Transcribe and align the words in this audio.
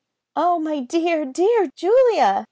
"Oh, 0.35 0.57
my 0.57 0.79
dear, 0.79 1.25
dear 1.25 1.69
Julia!" 1.75 2.39